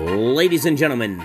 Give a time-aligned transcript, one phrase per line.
[0.00, 1.22] Ladies and gentlemen,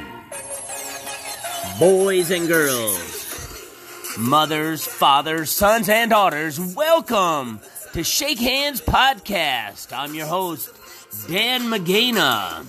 [1.80, 7.61] boys and girls, mothers, fathers, sons, and daughters, welcome
[7.93, 9.98] to Shake Hands Podcast.
[9.98, 10.75] I'm your host,
[11.30, 12.66] Dan Magana.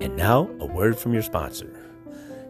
[0.00, 1.83] And now, a word from your sponsor.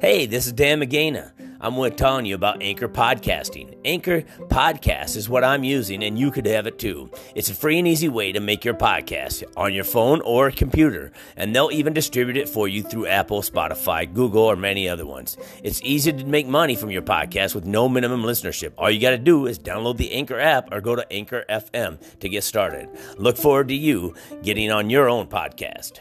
[0.04, 1.32] Hey, this is Dan Magana.
[1.62, 3.74] I'm with telling you about Anchor Podcasting.
[3.86, 7.10] Anchor Podcast is what I'm using, and you could have it too.
[7.34, 11.10] It's a free and easy way to make your podcast on your phone or computer,
[11.38, 15.38] and they'll even distribute it for you through Apple, Spotify, Google, or many other ones.
[15.62, 18.74] It's easy to make money from your podcast with no minimum listenership.
[18.76, 21.98] All you got to do is download the Anchor app or go to Anchor FM
[22.20, 22.90] to get started.
[23.16, 26.00] Look forward to you getting on your own podcast.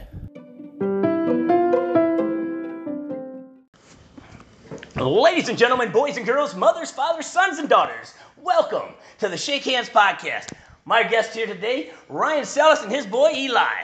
[5.04, 9.66] Ladies and gentlemen, boys and girls, mothers, fathers, sons, and daughters, welcome to the Shake
[9.66, 10.54] Hands Podcast.
[10.86, 13.84] My guest here today, Ryan Sallis and his boy Eli.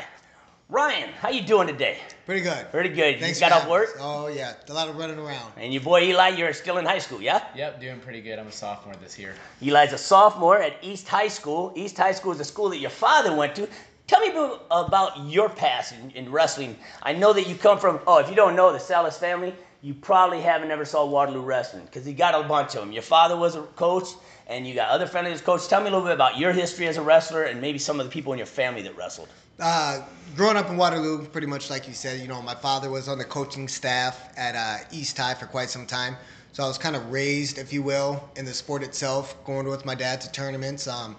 [0.70, 1.98] Ryan, how you doing today?
[2.26, 2.72] Pretty good.
[2.72, 3.20] Pretty good.
[3.20, 3.90] Thanks you got for off work?
[4.00, 5.52] Oh yeah, a lot of running around.
[5.58, 7.44] And your boy Eli, you're still in high school, yeah?
[7.54, 8.40] Yep, doing pretty good.
[8.40, 9.36] I'm a sophomore this year.
[9.62, 11.74] Eli's a sophomore at East High School.
[11.76, 13.68] East High School is a school that your father went to.
[14.08, 16.78] Tell me about, about your past in, in wrestling.
[17.04, 19.94] I know that you come from, oh, if you don't know the Sallis family, you
[19.94, 22.92] probably haven't ever saw Waterloo Wrestling because he got a bunch of them.
[22.92, 24.10] Your father was a coach,
[24.48, 25.68] and you got other friends as coach.
[25.68, 28.06] Tell me a little bit about your history as a wrestler and maybe some of
[28.06, 29.30] the people in your family that wrestled.
[29.60, 30.02] Uh,
[30.36, 33.18] growing up in Waterloo, pretty much like you said, you know, my father was on
[33.18, 36.16] the coaching staff at uh, East High for quite some time.
[36.52, 39.86] So I was kind of raised, if you will, in the sport itself, going with
[39.86, 40.88] my dad to tournaments.
[40.88, 41.16] Um,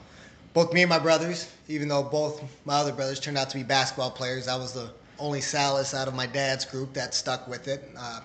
[0.52, 3.62] both me and my brothers, even though both my other brothers turned out to be
[3.62, 7.68] basketball players, I was the only Sallis out of my dad's group that stuck with
[7.68, 7.88] it.
[7.96, 8.20] Uh,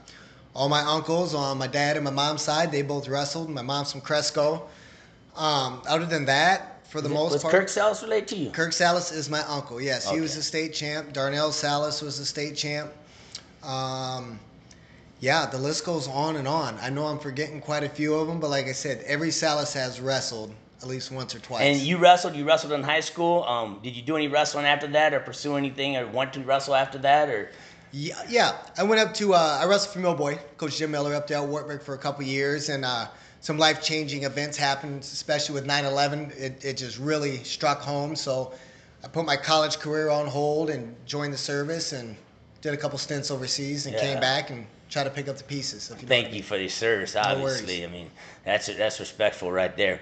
[0.55, 3.49] all my uncles on my dad and my mom's side, they both wrestled.
[3.49, 4.67] My mom's from Cresco.
[5.35, 8.49] Um, other than that, for the most was part, Kirk Sallis related to you?
[8.51, 9.81] Kirk Sallis is my uncle.
[9.81, 11.11] Yes, he was a state champ.
[11.11, 12.89] Darnell Sallis was a state champ.
[13.63, 14.39] Um,
[15.19, 16.77] yeah, the list goes on and on.
[16.81, 19.73] I know I'm forgetting quite a few of them, but like I said, every Sallis
[19.73, 21.63] has wrestled at least once or twice.
[21.63, 22.33] And you wrestled.
[22.33, 23.43] You wrestled in high school.
[23.43, 26.75] Um, did you do any wrestling after that, or pursue anything, or want to wrestle
[26.75, 27.51] after that, or?
[27.97, 28.57] Yeah, yeah.
[28.77, 31.47] I went up to uh, I wrestled for Millboy, Coach Jim Miller up there at
[31.47, 33.07] Wartburg for a couple years, and uh,
[33.39, 36.37] some life changing events happened, especially with 9/11.
[36.37, 38.13] It, it just really struck home.
[38.17, 38.53] So
[39.01, 42.17] I put my college career on hold and joined the service and
[42.59, 44.01] did a couple stints overseas and Yeah.
[44.01, 45.89] came back and tried to pick up the pieces.
[45.89, 47.15] You Thank you for your service.
[47.15, 48.11] Obviously, I mean
[48.43, 50.01] that's that's respectful right there.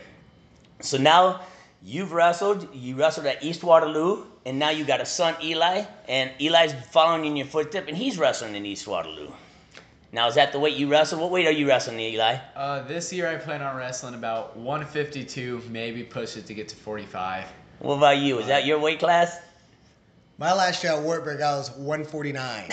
[0.82, 1.42] So now
[1.84, 2.68] you've wrestled.
[2.74, 7.26] You wrestled at East Waterloo, and now you got a son, Eli, and Eli's following
[7.26, 9.32] in your footstep, and he's wrestling in East Waterloo.
[10.12, 11.20] Now is that the weight you wrestle?
[11.20, 12.38] What weight are you wrestling, Eli?
[12.56, 16.76] Uh, this year I plan on wrestling about 152, maybe push it to get to
[16.76, 17.46] 45.
[17.80, 18.38] What about you?
[18.38, 19.40] Is that your weight class?
[20.38, 22.70] My last year at Wartburg, I was 149.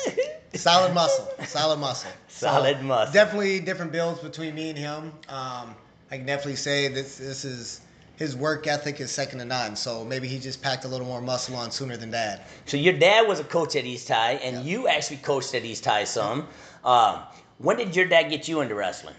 [0.54, 2.10] solid muscle, solid muscle.
[2.26, 3.12] Solid muscle.
[3.12, 5.12] Definitely different builds between me and him.
[5.28, 5.76] Um,
[6.10, 7.82] I can definitely say this this is
[8.20, 9.74] his work ethic is second to none.
[9.74, 12.42] So maybe he just packed a little more muscle on sooner than dad.
[12.66, 15.86] So your dad was a coach at East High, and you actually coached at East
[15.86, 16.46] High some.
[16.84, 17.20] Um,
[17.56, 19.14] when did your dad get you into wrestling?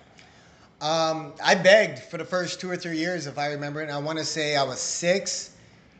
[0.81, 3.97] Um, I begged for the first two or three years, if I remember, and I
[3.97, 5.55] want to say I was six,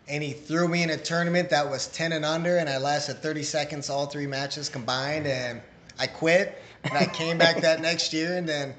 [0.07, 3.15] and he threw me in a tournament that was ten and under, and I lasted
[3.15, 5.59] 30 seconds all three matches combined, and
[5.97, 6.61] I quit.
[6.83, 8.75] And I came back that next year, and then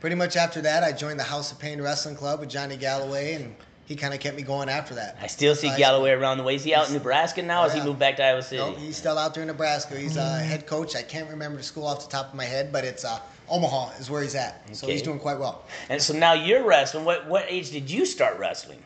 [0.00, 3.34] pretty much after that, I joined the House of Pain Wrestling Club with Johnny Galloway,
[3.34, 3.54] and
[3.86, 5.16] he kind of kept me going after that.
[5.20, 6.56] I still see High Galloway around the way.
[6.56, 7.60] Is he out in Nebraska now?
[7.60, 8.62] Or has he moved back to Iowa City?
[8.62, 9.96] No, he's still out there in Nebraska.
[9.96, 10.96] He's a head coach.
[10.96, 13.92] I can't remember the school off the top of my head, but it's uh, Omaha
[13.98, 14.62] is where he's at.
[14.76, 15.64] So he's doing quite well.
[15.88, 17.04] And so now you're wrestling.
[17.04, 18.82] What what age did you start wrestling?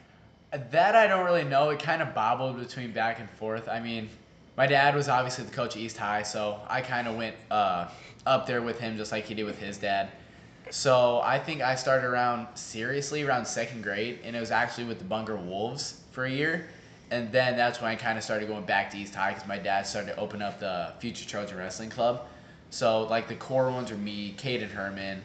[0.71, 1.71] That I don't really know.
[1.71, 3.69] It kind of bobbled between back and forth.
[3.69, 4.11] I mean,
[4.57, 7.89] my dad was obviously the coach at East High, so I kind of went uh,
[8.27, 10.11] up there with him just like he did with his dad.
[10.71, 14.99] So I think I started around seriously around second grade, and it was actually with
[14.99, 16.69] the Bunker Wolves for a year.
[17.11, 19.59] And then that's when I kind of started going back to East High because my
[19.59, 22.27] dad started to open up the Future Trojan Wrestling Club.
[22.71, 25.21] So like the core ones were me, Kate, and Herman,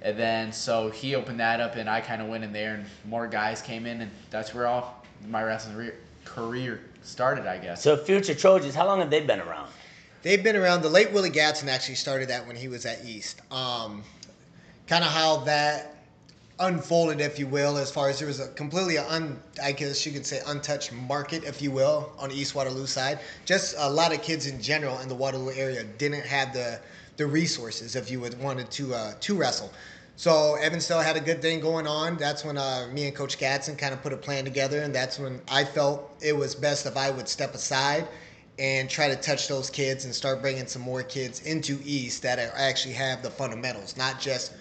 [0.00, 2.86] and then so he opened that up, and I kind of went in there, and
[3.04, 5.92] more guys came in, and that's where all my wrestling re-
[6.24, 7.82] career started, I guess.
[7.82, 9.70] So future Trojans, how long have they been around?
[10.22, 10.82] They've been around.
[10.82, 13.42] The late Willie Gadson actually started that when he was at East.
[13.50, 14.04] Um,
[14.86, 15.94] kind of how that
[16.60, 20.12] unfolded, if you will, as far as there was a completely un, I guess you
[20.12, 23.18] could say untouched market, if you will, on East Waterloo side.
[23.44, 26.80] Just a lot of kids in general in the Waterloo area didn't have the
[27.16, 29.72] the resources if you would wanted to uh, to wrestle.
[30.16, 32.16] So Evansdale had a good thing going on.
[32.16, 35.18] That's when uh, me and Coach Gadson kind of put a plan together, and that's
[35.18, 38.06] when I felt it was best if I would step aside
[38.58, 42.38] and try to touch those kids and start bringing some more kids into East that
[42.38, 44.52] actually have the fundamentals, not just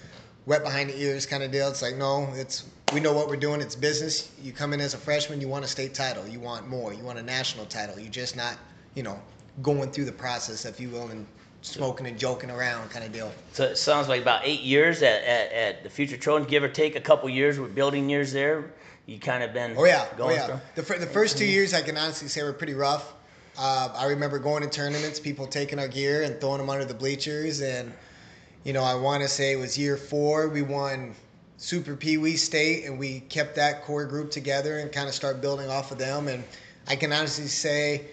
[0.46, 1.68] wet behind the ears kind of deal.
[1.70, 3.62] It's like no, it's we know what we're doing.
[3.62, 4.32] It's business.
[4.42, 7.04] You come in as a freshman, you want a state title, you want more, you
[7.04, 8.00] want a national title.
[8.00, 8.58] You're just not,
[8.94, 9.20] you know,
[9.62, 11.26] going through the process, if you will, and
[11.62, 13.32] smoking and joking around kind of deal.
[13.54, 16.68] So it sounds like about eight years at, at, at the Future Trojans, give or
[16.68, 18.72] take a couple years with building years there.
[19.06, 20.60] You kind of been Oh yeah, oh going yeah.
[20.76, 20.84] through.
[20.84, 23.14] The, the first two years, I can honestly say were pretty rough.
[23.58, 26.94] Uh, I remember going to tournaments, people taking our gear and throwing them under the
[26.94, 27.94] bleachers, and
[28.64, 31.16] you know, I want to say it was year four we won
[31.58, 35.42] Super Pee Wee State, and we kept that core group together and kind of start
[35.42, 36.28] building off of them.
[36.28, 36.44] And
[36.88, 38.06] I can honestly say.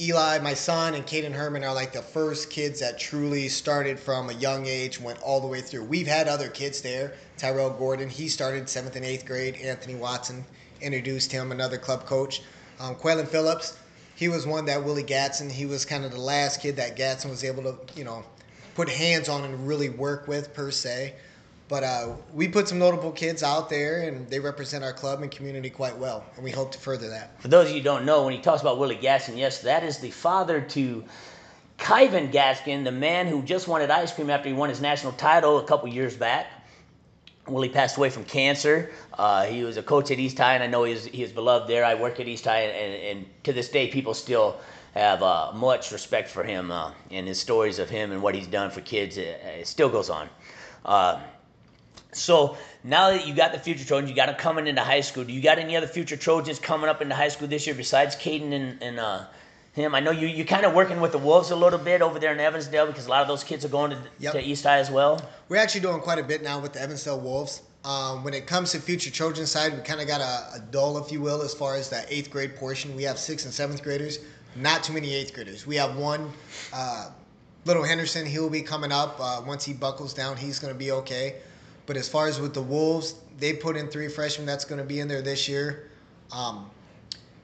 [0.00, 4.30] Eli, my son, and Caden Herman are like the first kids that truly started from
[4.30, 5.84] a young age, went all the way through.
[5.84, 7.12] We've had other kids there.
[7.36, 9.56] Tyrell Gordon, he started seventh and eighth grade.
[9.56, 10.44] Anthony Watson
[10.80, 12.42] introduced him, another club coach.
[12.80, 13.78] Um, Quaylen Phillips,
[14.16, 17.28] he was one that Willie Gadson, he was kind of the last kid that Gadson
[17.28, 18.24] was able to, you know,
[18.74, 21.14] put hands on and really work with per se.
[21.68, 25.30] But uh, we put some notable kids out there, and they represent our club and
[25.30, 27.40] community quite well, and we hope to further that.
[27.40, 29.82] For those of you who don't know, when he talks about Willie Gadson, yes, that
[29.82, 31.02] is the father to
[31.78, 35.60] Kyven Gadson, the man who just wanted ice cream after he won his national title
[35.60, 36.46] a couple years back.
[37.48, 38.92] Willie passed away from cancer.
[39.14, 41.32] Uh, he was a coach at East High, and I know he is, he is
[41.32, 41.84] beloved there.
[41.84, 44.60] I work at East High, and, and to this day, people still
[44.94, 48.46] have uh, much respect for him uh, and his stories of him and what he's
[48.46, 49.16] done for kids.
[49.16, 50.28] It, it still goes on.
[50.84, 51.20] Uh,
[52.12, 55.24] so now that you got the future Trojans, you got them coming into high school.
[55.24, 58.16] Do you got any other future Trojans coming up into high school this year besides
[58.16, 59.24] Caden and, and uh,
[59.72, 59.94] him?
[59.94, 62.32] I know you you kind of working with the Wolves a little bit over there
[62.32, 64.32] in Evansdale because a lot of those kids are going to, Yep.
[64.34, 65.22] to East High as well.
[65.48, 67.62] We're actually doing quite a bit now with the Evansdale Wolves.
[67.84, 70.98] Um, when it comes to future Trojan side, we kind of got a, a dull,
[70.98, 72.94] if you will, as far as the eighth grade portion.
[72.94, 74.18] We have sixth and seventh graders,
[74.56, 75.66] not too many eighth graders.
[75.66, 76.30] We have one,
[76.72, 77.10] uh,
[77.64, 78.26] little Henderson.
[78.26, 80.36] He'll be coming up uh, once he buckles down.
[80.36, 81.36] He's going to be okay.
[81.86, 84.86] But as far as with the Wolves, they put in three freshmen that's going to
[84.86, 85.90] be in there this year.
[86.32, 86.70] Um,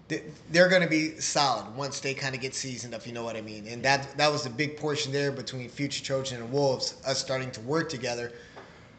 [0.09, 3.23] they- they're going to be solid once they kind of get seasoned, if you know
[3.25, 3.67] what I mean.
[3.67, 7.51] And that that was the big portion there between Future Trojan and Wolves, us starting
[7.53, 8.33] to work together.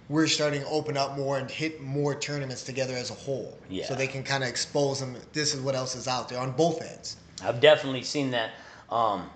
[0.10, 3.86] We're starting to open up more and hit more tournaments together as a whole, Yeah.
[3.88, 5.16] so they can kind of expose them.
[5.34, 7.16] This is what else is out there on both ends.
[7.44, 8.52] I've definitely seen that.
[8.90, 9.30] Um,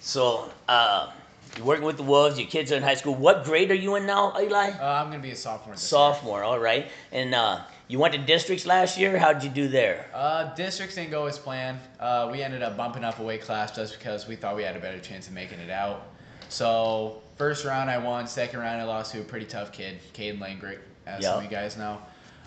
[0.00, 1.12] so uh,
[1.56, 2.38] you're working with the Wolves.
[2.38, 3.14] Your kids are in high school.
[3.14, 4.70] What grade are you in now, Eli?
[4.70, 5.74] Uh, I'm gonna be a sophomore.
[5.74, 5.88] This year.
[5.88, 6.42] Sophomore.
[6.42, 6.90] All right.
[7.12, 9.18] And uh, you went to districts last year.
[9.18, 10.06] How did you do there?
[10.14, 11.78] Uh, districts didn't go as planned.
[12.00, 14.76] Uh, we ended up bumping up a weight class just because we thought we had
[14.76, 16.06] a better chance of making it out.
[16.48, 18.26] So first round I won.
[18.26, 21.50] Second round I lost to a pretty tough kid, Caden Langrick, as some of you
[21.50, 21.98] guys know.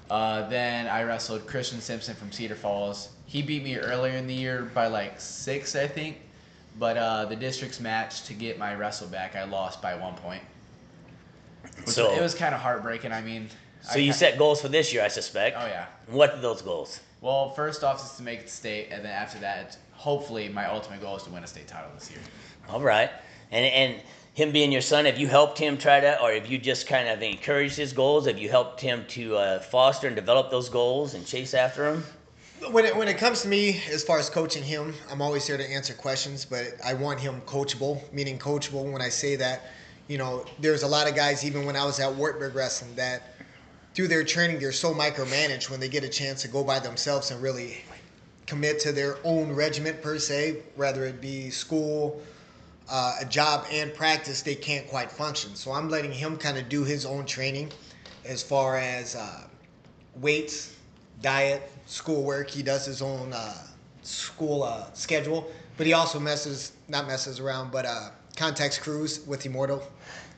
[0.10, 3.10] Uh, then I wrestled Christian Simpson from Cedar Falls.
[3.25, 6.18] He beat me earlier in the year by like six, I think.
[6.78, 10.44] But uh, the districts match to get my wrestle back, I lost by one point.
[11.86, 13.12] Which So- it was kind of heartbreaking.
[13.12, 13.50] I mean,
[13.81, 15.57] So I you set goals for this year, I suspect.
[15.60, 15.86] Oh yeah.
[16.07, 17.00] What are those goals?
[17.22, 21.02] Well, first off is to make it state, and then after that, hopefully, my ultimate
[21.02, 22.19] goal is to win a state title this year.
[22.69, 23.09] All right.
[23.52, 24.02] And and
[24.35, 27.07] him being your son, have you helped him try to, or have you just kind
[27.07, 28.27] of encouraged his goals?
[28.27, 32.04] Have you helped him to uh, foster and develop those goals and chase after them?
[32.69, 35.56] When it, when it comes to me, as far as coaching him, I'm always here
[35.56, 38.92] to answer questions, but I want him coachable, meaning coachable.
[38.92, 39.71] When I say that,
[40.09, 43.35] you know, there's a lot of guys, even when I was at Wartburg Wrestling, that
[43.94, 47.31] through their training, they're so micromanaged when they get a chance to go by themselves
[47.31, 47.77] and really
[48.47, 52.21] commit to their own regiment per se, whether it be school,
[52.89, 55.56] uh, a job, and practice, they can't quite function.
[55.56, 57.71] So I'm letting him kind of do his own training
[58.23, 59.47] as far as uh,
[60.15, 60.75] weights,
[61.21, 62.49] diet, schoolwork.
[62.49, 63.56] He does his own uh,
[64.04, 69.45] school uh, schedule, but he also messes, not messes around, but uh, contacts Cruz with
[69.45, 69.83] Immortal.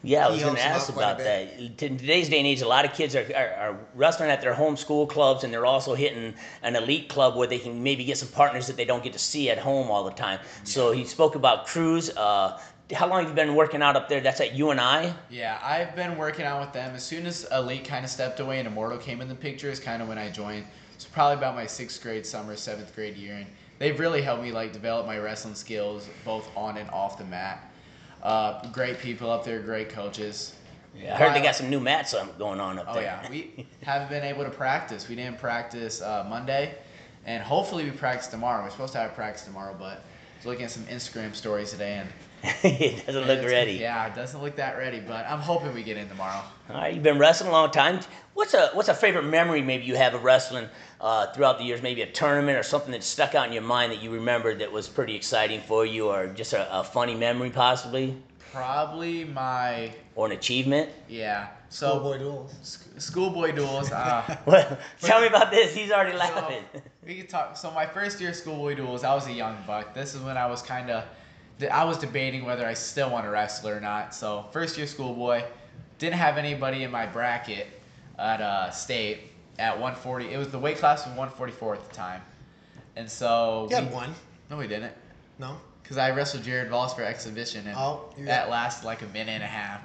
[0.07, 1.59] Yeah, I was going to ask out quite a about that.
[1.59, 4.53] In today's day and age, a lot of kids are, are, are wrestling at their
[4.53, 6.33] home school clubs, and they're also hitting
[6.63, 9.19] an elite club where they can maybe get some partners that they don't get to
[9.19, 10.39] see at home all the time.
[10.63, 12.09] So he spoke about Cruz.
[12.09, 12.59] Uh,
[12.93, 14.21] how long have you been working out up there?
[14.21, 15.13] That's at UNI?
[15.29, 16.95] Yeah, I've been working out with them.
[16.95, 19.79] As soon as Elite kind of stepped away and Immortal came in the picture, is
[19.79, 20.65] kind of when I joined.
[20.93, 23.45] It's probably about my sixth grade summer, seventh grade year, and
[23.77, 27.69] they've really helped me like develop my wrestling skills both on and off the mat.
[28.23, 30.53] Uh, great people up there, great coaches.
[30.99, 33.03] Yeah, I heard they got some new mats going on up Oh there.
[33.03, 35.07] yeah, we haven't been able to practice.
[35.07, 36.75] We didn't practice uh, Monday,
[37.25, 38.63] and hopefully we practice tomorrow.
[38.63, 40.03] We're supposed to have practice tomorrow, but
[40.37, 42.09] was looking at some Instagram stories today, and
[42.63, 43.73] it doesn't look it's- ready.
[43.73, 46.41] Yeah, it doesn't look that ready, but I'm hoping we get in tomorrow.
[46.69, 47.99] All right, you've been wrestling a long time.
[48.33, 50.67] What's a what's a favorite memory maybe you have of wrestling
[51.01, 51.81] uh, throughout the years?
[51.81, 54.71] Maybe a tournament or something that stuck out in your mind that you remember that
[54.71, 58.15] was pretty exciting for you, or just a, a funny memory possibly,
[58.51, 60.89] Probably my or an achievement.
[61.07, 61.47] yeah.
[61.69, 62.55] So Schoolboy duels.
[62.63, 63.91] sc- schoolboy duels.
[63.91, 65.75] Uh, Well, tell me about this.
[65.75, 66.63] He's already laughing.
[67.05, 67.57] we could talk.
[67.57, 69.93] So my first year of schoolboy duels, I was a young buck.
[69.93, 71.03] This is when I was kind of,
[71.71, 74.13] I was debating whether I still want to wrestle or not.
[74.13, 75.43] So first year schoolboy,
[75.97, 77.67] didn't have anybody in my bracket
[78.19, 80.31] at uh, state at 140.
[80.31, 82.21] It was the weight class was 144 at the time,
[82.95, 84.13] and so You had we- one.
[84.49, 84.93] No, we didn't.
[85.39, 85.57] No.
[85.83, 89.07] Because I wrestled Jared Voss for exhibition, and Oh, you that got- lasted like a
[89.07, 89.81] minute and a half.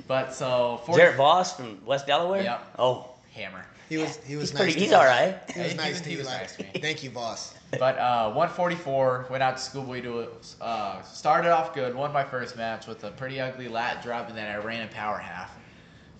[0.08, 2.42] But so 40, Jared Voss from West Delaware.
[2.42, 2.74] Yep.
[2.80, 3.64] Oh, hammer.
[3.88, 4.62] He was he was He's nice.
[4.62, 4.96] pretty- to he's you.
[4.96, 5.38] all right.
[5.54, 6.18] He was He nice was- to he you.
[6.18, 6.70] was like, nice to me.
[6.80, 7.54] Thank you, boss.
[7.78, 10.56] But uh, 144 went out to schoolboy duels.
[10.60, 14.36] Uh, started off good, won my first match with a pretty ugly lat drop, and
[14.36, 15.56] then I ran a power half,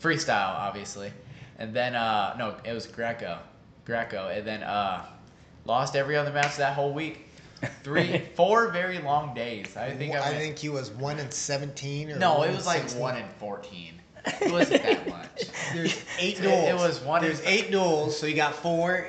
[0.01, 1.13] freestyle obviously,
[1.59, 3.39] and then uh, no, it was Greco,
[3.85, 5.05] Greco, and then uh,
[5.65, 7.27] lost every other match that whole week.
[7.83, 9.77] Three, four very long days.
[9.77, 12.65] I think I, I think he was one in seventeen or no, one it was
[12.67, 13.01] like 16.
[13.03, 14.01] one in 14.
[14.41, 15.47] It wasn't that much.
[15.75, 16.69] There's eight It- duels.
[16.69, 19.09] it was one There's in- eight duels, so you got four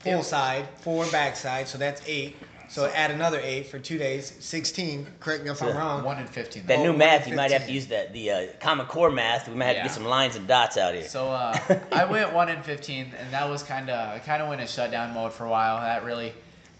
[0.00, 2.36] full It- side, four backside, so that's eight.
[2.68, 5.04] So add another eight for two days, sixteen.
[5.18, 6.04] Correct me if I'm wrong.
[6.04, 6.66] One in 15.
[6.66, 7.24] that Oh, new one math.
[7.24, 7.74] in You might have to 15.
[7.74, 9.48] use that the uh, Common Core math.
[9.48, 9.86] We might have to Yeah.
[9.86, 11.02] get some lines and dots out here.
[11.08, 11.58] So uh,
[11.92, 14.68] I went one in fifteen, and that was kind of I kind of went in
[14.68, 15.80] shutdown mode for a while.
[15.80, 16.32] That really,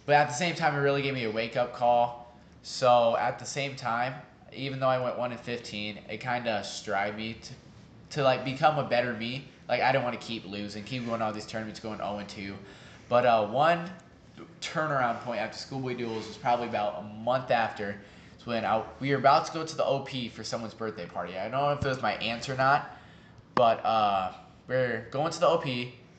[0.07, 2.33] but at the same time, it really gave me a wake up call.
[2.63, 4.15] So at the same time,
[4.53, 8.45] even though I went one in fifteen, it kind of strived me to, to like
[8.45, 9.49] become a better me.
[9.69, 12.29] Like I didn't want to keep losing, keep going all these tournaments, going zero and
[12.29, 12.55] two.
[13.11, 13.91] But uh, one
[14.61, 18.01] turnaround point after schoolboy duels was probably about a month after.
[18.37, 21.37] It's when I, we were about to go to the OP for someone's birthday party.
[21.37, 22.97] I don't know if it was my aunt or not,
[23.57, 24.33] but uh,
[24.69, 25.67] we're going to the OP.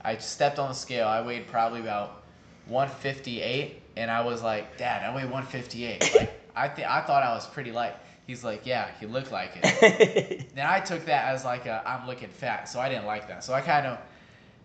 [0.01, 1.07] I stepped on the scale.
[1.07, 2.23] I weighed probably about
[2.67, 7.33] 158, and I was like, "Dad, I weigh 158." Like I think I thought I
[7.33, 7.95] was pretty light.
[8.27, 12.05] He's like, "Yeah, you look like it." then I took that as like a, I'm
[12.05, 13.45] looking fat, so I didn't like that.
[13.45, 13.97] So I kind of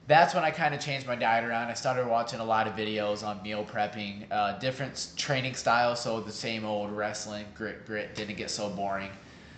[0.07, 1.69] that's when I kind of changed my diet around.
[1.69, 6.21] I started watching a lot of videos on meal prepping, uh, different training styles, so
[6.21, 9.11] the same old wrestling grit grit didn't get so boring.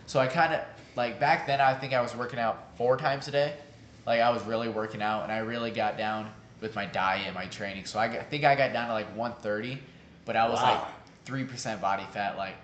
[0.07, 0.61] So I kind of
[0.97, 3.55] like back then I think I was working out four times a day.
[4.07, 6.31] Like I was really working out and I really got down
[6.63, 7.85] with my diet and my training.
[7.85, 9.79] So I, got- I think I got down to like 130,
[10.25, 10.87] but I was Wow.
[11.27, 12.39] like 3% body fat.
[12.39, 12.55] Like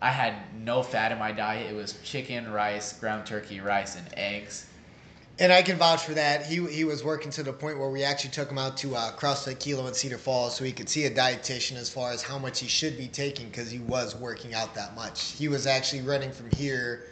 [0.00, 0.34] I had
[0.64, 1.70] no fat in my diet.
[1.70, 4.66] It was chicken, rice, ground turkey, rice, and eggs.
[5.38, 6.46] And I can vouch for that.
[6.46, 9.12] He he was working to the point where we actually took him out to uh,
[9.16, 12.38] CrossFit Kilo in Cedar Falls so he could see a dietitian as far as how
[12.38, 15.32] much he should be taking because he was working out that much.
[15.32, 17.04] He was actually running from here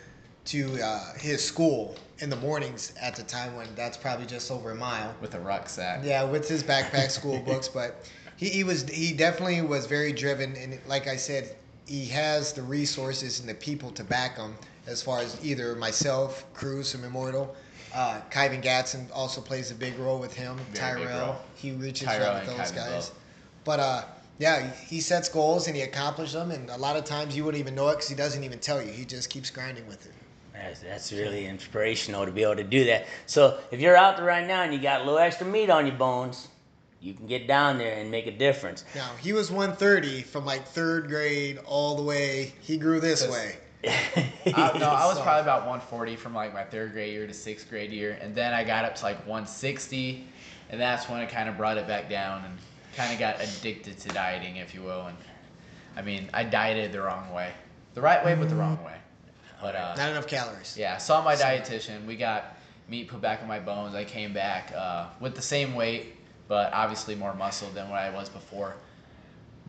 [0.47, 4.73] to uh, his school in the mornings at the time when that's probably just over
[4.73, 5.15] a mile.
[5.21, 6.00] with a rucksack.
[6.05, 10.57] Yeah, with his backpack school books, but he, he was he definitely was very driven,
[10.57, 14.55] and like I said, he has the resources and the people to back him.
[14.87, 17.55] As far as either myself, Cruz from Immortal,
[17.95, 20.57] uh, Kyven Gadson also plays a big role with him.
[20.73, 23.11] Very Tyrell, he reaches Tyrell out with those Kyven guys.
[23.11, 23.19] both.
[23.65, 24.03] But uh,
[24.39, 27.61] yeah, he sets goals and he accomplishes them, and a lot of times you wouldn't
[27.61, 28.91] even know it because he doesn't even tell you.
[28.91, 30.13] He just keeps grinding with it.
[30.55, 33.07] That's, that's really inspirational to be able to do that.
[33.27, 35.87] So if you're out there right now and you got a little extra meat on
[35.87, 36.49] your bones,
[37.01, 38.85] you can get down there and make a difference.
[38.95, 42.53] Now he was 130 from like third grade all the way.
[42.61, 43.57] He grew this way.
[43.87, 47.35] I, no, I was So- probably about 140 from like my third grade year to
[47.35, 50.27] sixth grade year, and then I got up to like 160,
[50.71, 52.59] and that's when I kind of brought it back down and
[52.97, 55.07] kind of got addicted to dieting, if you will.
[55.07, 55.17] And
[55.97, 57.53] I mean, I dieted the wrong way,
[57.95, 58.97] the right way, but the wrong way.
[59.63, 60.77] But uh, Not enough calories.
[60.79, 62.05] yeah, saw my dietitian.
[62.07, 62.57] We got
[62.89, 63.95] meat put back in my bones.
[63.95, 66.17] I came back uh, with the same weight,
[66.49, 68.77] but obviously more muscle than what I was before.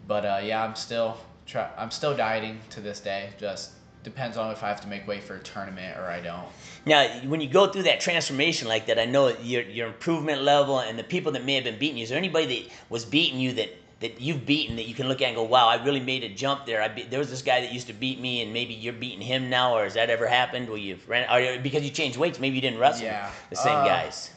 [0.07, 3.31] But uh, yeah, I'm still try- I'm still dieting to this day.
[3.37, 3.71] Just
[4.03, 6.45] depends on if I have to make way for a tournament or I don't.
[6.85, 10.79] Now, when you go through that transformation like that, I know your your improvement level
[10.79, 12.03] and the people that may have been beating you.
[12.03, 15.21] Is there anybody that was beating you that that you've beaten that you can look
[15.21, 17.43] at and go, "Wow, I really made a jump there." I be, there was this
[17.43, 20.09] guy that used to beat me, and maybe you're beating him now, or has that
[20.09, 20.67] ever happened?
[20.69, 23.29] Where you've ran, or because you changed weights, maybe you didn't wrestle Yeah.
[23.51, 24.31] the same Uh, guys.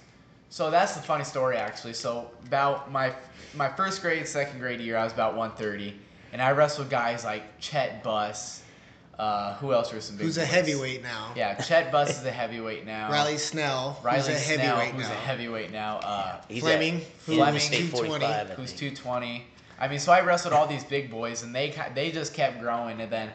[0.50, 1.94] So that's the funny story actually.
[1.94, 3.14] So about my
[3.54, 5.98] my first grade, second grade year, I was about 130,
[6.32, 8.60] and I wrestled guys like Chet Buss.
[9.18, 11.32] Uh, who else were some big Who's a heavyweight now?
[11.36, 13.10] Yeah, Chet Buss is a heavyweight now.
[13.12, 15.12] Riley Snell, Riley who's a Snell, heavyweight who's now.
[15.12, 15.96] a heavyweight now.
[15.98, 18.96] Uh, He's Fleming, at who's Fleming State 220, 45, I who's think.
[18.96, 19.44] 220.
[19.78, 22.60] I mean, so I wrestled all these big boys, and they ki- they just kept
[22.60, 23.30] growing, and then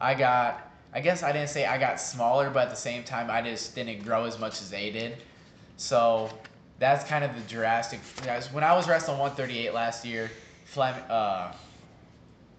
[0.00, 0.70] I got.
[0.92, 3.74] I guess I didn't say I got smaller, but at the same time, I just
[3.74, 5.16] didn't grow as much as they did.
[5.76, 6.30] So
[6.78, 7.98] that's kind of the drastic.
[8.24, 10.30] guys, When I was wrestling 138 last year,
[10.64, 11.50] Flem, uh,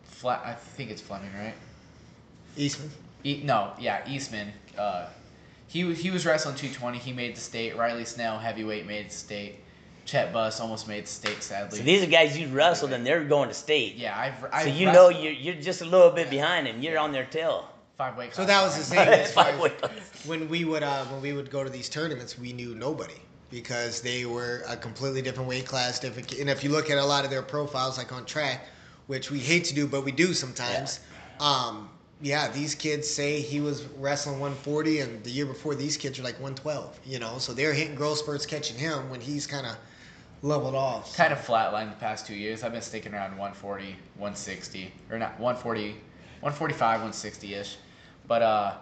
[0.03, 1.53] Fle- I think it's Fleming, right?
[2.57, 2.91] Eastman.
[3.24, 4.51] E- no, yeah, Eastman.
[4.77, 5.07] Uh,
[5.67, 6.97] he he was wrestling 220.
[6.97, 7.75] He made the state.
[7.75, 9.55] Riley Snell, heavyweight, made the state.
[10.05, 11.79] Chet Buss almost made the state, sadly.
[11.79, 13.95] So these are guys you wrestled and they're going to state.
[13.95, 14.39] yeah, I've.
[14.39, 17.25] So I've you know you're, you're just a little bit behind and you're on their
[17.25, 17.67] tail.
[17.97, 18.35] five weight.
[18.35, 19.74] So that was the same as Five as weight.
[20.25, 23.15] when we would uh, when we would go to these tournaments, we knew nobody
[23.50, 25.97] because they were a completely different weight class.
[26.00, 28.67] Different, and if you look at a lot of their profiles, like on track,
[29.07, 31.00] which we hate to do, but we do sometimes.
[31.39, 31.89] Um,
[32.22, 36.24] yeah, these kids say he was wrestling 140, and the year before, these kids are
[36.24, 37.00] like 112.
[37.05, 39.75] You know, so they're hitting growth spurts, catching him when he's kind of
[40.41, 41.15] leveled off.
[41.15, 42.63] kind of flatlined the past two years.
[42.63, 43.86] I've been sticking around 140,
[44.17, 47.77] 160, or not 140, 145, 160 ish.
[48.27, 48.74] But uh,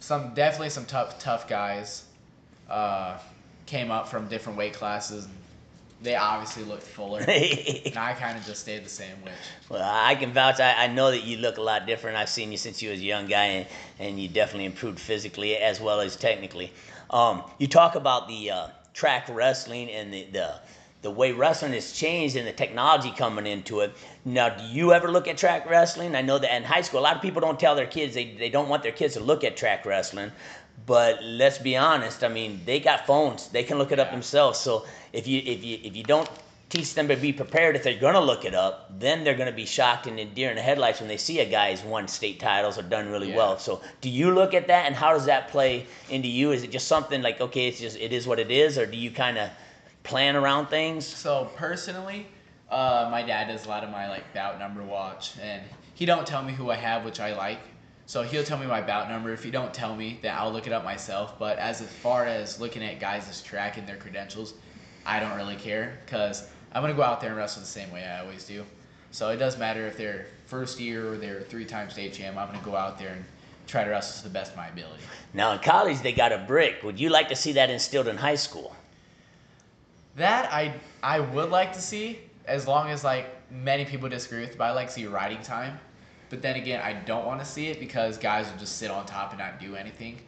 [0.00, 2.04] some definitely some tough tough guys
[2.68, 3.18] uh,
[3.66, 5.26] came up from different weight classes.
[6.02, 9.16] They obviously looked fuller, and I kind of just stayed the same.
[9.22, 9.32] Which
[9.70, 10.60] Well, I can vouch.
[10.60, 12.16] I, I know that you look a lot different.
[12.16, 13.66] I've seen you since you was a young guy, and,
[13.98, 16.72] and you definitely improved physically as well as technically.
[17.10, 20.54] Um, you talk about the uh, track wrestling and the, the
[21.04, 23.94] the way wrestling has changed and the technology coming into it.
[24.24, 26.16] Now, do you ever look at track wrestling?
[26.16, 28.32] I know that in high school, a lot of people don't tell their kids they,
[28.32, 30.32] they don't want their kids to look at track wrestling.
[30.86, 32.22] But let's be honest.
[32.24, 34.58] I mean, they got phones; they can look it up themselves.
[34.58, 36.28] So if you if you if you don't
[36.70, 39.48] teach them to be prepared if they're going to look it up then they're going
[39.50, 41.84] to be shocked and in deer in the headlights when they see a guy who's
[41.84, 43.36] won state titles or done really Yeah.
[43.36, 46.64] well so do you look at that and how does that play into you is
[46.64, 49.10] it just something like okay it's just it is what it is or do you
[49.12, 49.50] kind of
[50.02, 52.26] plan around things so personally,
[52.70, 55.62] uh, my dad does a lot of my like bout number watch, and
[55.94, 57.58] he don't tell me who I have, which I like.
[58.06, 59.32] So he'll tell me my bout number.
[59.32, 61.38] If he don't tell me, then I'll look it up myself.
[61.38, 64.54] But as far as looking at guys' track and their credentials,
[65.06, 68.04] I don't really care because I'm gonna go out there and wrestle the same way
[68.04, 68.64] I always do.
[69.10, 72.36] So it doesn't matter if they're first year or they're three-time state champ.
[72.36, 73.24] I'm gonna go out there and
[73.66, 75.02] try to wrestle to the best of my ability.
[75.32, 78.16] now in college they got a brick would you like to see that instilled in
[78.16, 78.76] high school
[80.16, 84.58] That I I would like to see, as long as like many people disagree with,
[84.58, 85.78] but I like to see riding time.
[86.30, 89.06] But then again, I don't want to see it because guys will just sit on
[89.06, 90.20] top and not do anything.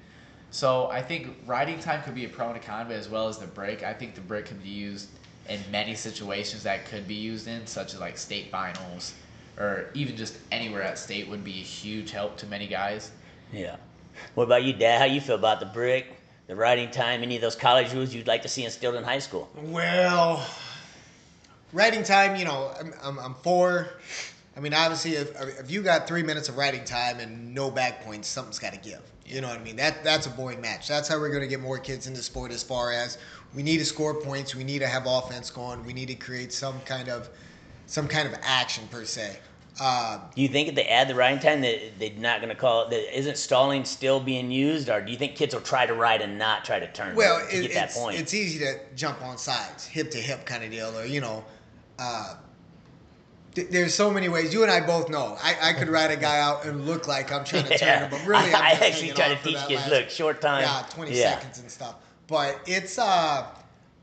[0.50, 3.28] So I think riding time could be a pro and a con, but as well
[3.28, 5.08] as the brick, I think the brick can be used
[5.48, 9.14] in many situations that could be used in, such as like state finals,
[9.58, 13.10] or even just anywhere at state would be a huge help to many guys.
[13.52, 13.76] yeah
[14.34, 17.42] what about you dad how you feel about the brick the riding time any of
[17.42, 20.44] those college rules you'd like to see instilled in high school Well,
[21.72, 23.88] riding time, you know, I'm, I'm, I'm for.
[24.56, 28.02] I mean, obviously, if, if you got three minutes of riding time and no back
[28.04, 29.02] points, something's got to give.
[29.26, 29.76] You know what I mean?
[29.76, 30.88] That that's a boring match.
[30.88, 32.52] That's how we're going to get more kids into sport.
[32.52, 33.18] As far as
[33.54, 36.52] we need to score points, we need to have offense going, we need to create
[36.52, 37.28] some kind of
[37.86, 39.38] some kind of action per se.
[39.78, 42.54] Uh, Do you think if they add the riding time that they're not going to
[42.58, 42.90] call it?
[42.90, 46.22] That isn't stalling still being used, or do you think kids will try to ride
[46.22, 48.18] and not try to turn Well, to it, get that it's, point?
[48.18, 51.44] it's easy to jump on sides, hip to hip kind of deal, or you know,
[51.98, 52.36] uh,
[53.70, 54.52] there's so many ways.
[54.54, 55.36] You and I both know.
[55.42, 58.10] I, I could ride a guy out and look like I'm trying to turn him,
[58.10, 59.80] but really, I, I'm I actually try to teach kids.
[59.82, 60.62] last- Look, short time.
[60.62, 61.34] yeah, 20 yeah.
[61.38, 61.96] seconds and stuff.
[62.28, 63.46] But it's uh,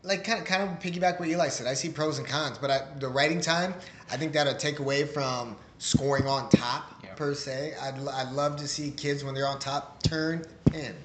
[0.03, 1.67] like kind of kind of piggyback what Eli said.
[1.67, 3.73] I see pros and cons, but I, the riding time,
[4.11, 7.13] I think that'll take away from scoring on top Yeah.
[7.15, 7.73] per se.
[7.81, 10.95] I'd, I'd love to see kids when they're on top turn in.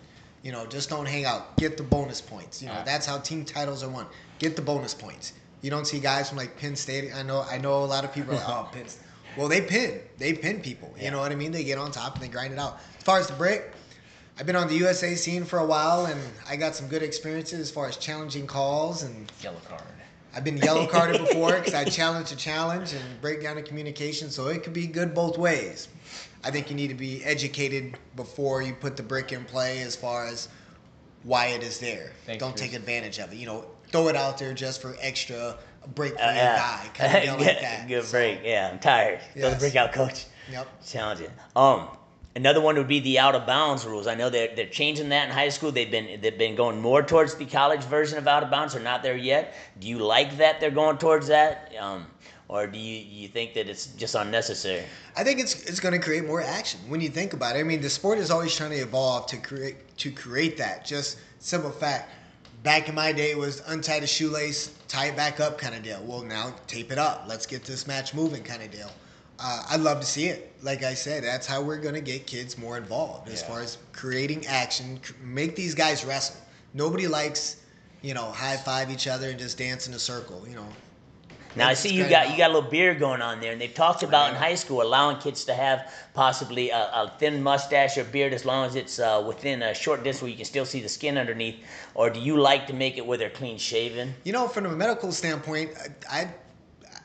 [0.44, 1.56] You know, just don't hang out.
[1.56, 2.62] Get the bonus points.
[2.62, 4.06] You know, that's how team titles are won.
[4.38, 5.32] Get the bonus points.
[5.62, 7.12] You don't see guys from like Penn State.
[7.14, 7.44] I know.
[7.50, 8.88] I know a lot of people are like, oh, Penn.
[8.88, 9.02] State.
[9.36, 10.00] Well, they pin.
[10.18, 10.92] They pin people.
[10.96, 11.10] You Yeah.
[11.10, 11.52] know what I mean?
[11.52, 12.80] They get on top and they grind it out.
[12.96, 13.62] As far as the break,
[14.38, 17.58] I've been on the USA scene for a while, and I got some good experiences
[17.58, 19.82] as far as challenging calls, and Yellow card.
[20.34, 24.30] I've been yellow carded before because I challenge a challenge and break down the communication,
[24.30, 25.88] so it could be good both ways.
[26.44, 29.96] I think you need to be educated before you put the brick in play as
[29.96, 30.48] far as
[31.24, 32.12] why it is there.
[32.24, 32.62] Thanks, Don't Chris.
[32.62, 33.36] take advantage of it.
[33.36, 35.56] You know, throw it out there just for extra
[35.94, 36.56] break for Uh, your yeah.
[36.58, 37.88] guy, kind of deal like that.
[37.88, 38.40] good So, break.
[38.44, 39.20] Yeah, I'm tired.
[39.34, 39.58] Yes.
[39.58, 40.26] break out, coach.
[40.50, 40.66] Yep.
[40.86, 41.30] Challenging.
[41.56, 41.88] Um,
[42.36, 44.06] another one would be the out of bounds rules.
[44.06, 45.72] I know they're they're changing that in high school.
[45.72, 48.74] They've been they've been going more towards the college version of out of bounds.
[48.74, 49.54] They're not there yet.
[49.78, 51.72] Do you like that they're going towards that?
[51.80, 52.06] Um,
[52.50, 54.84] or do you, you think that it's just unnecessary?
[55.16, 57.60] I think it's it's going to create more action when you think about it.
[57.60, 60.86] I mean, the sport is always trying to evolve to create to create that.
[60.86, 62.10] Just simple fact,
[62.62, 65.82] back in my day it was untie the shoelace, tie it back up kind of
[65.82, 66.02] deal.
[66.04, 67.24] Well, now tape it up.
[67.28, 68.90] Let's get this match moving kind of deal.
[69.40, 70.52] Uh, I'd love to see it.
[70.62, 73.48] Like I said, that's how we're gonna get kids more involved as Yeah.
[73.48, 75.00] far as creating action.
[75.22, 76.36] Make these guys wrestle.
[76.74, 77.56] Nobody likes,
[78.02, 80.44] you know, high five each other and just dance in a circle.
[80.48, 80.66] You know.
[81.56, 83.74] Now I see you got you got a little beard going on there, and they've
[83.74, 88.04] talked about in high school allowing kids to have possibly a, a thin mustache or
[88.04, 90.80] beard as long as it's uh, within a short distance where you can still see
[90.80, 91.56] the skin underneath.
[91.94, 94.14] Or do you like to make it where they're clean shaven?
[94.24, 95.70] You know, from a medical standpoint,
[96.10, 96.34] I, I